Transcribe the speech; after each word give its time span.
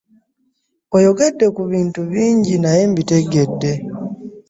Oyogedde 0.95 1.47
ku 1.55 1.63
bintu 1.71 1.99
bingi 2.11 2.53
naye 2.63 2.83
mbitegedde. 2.91 3.71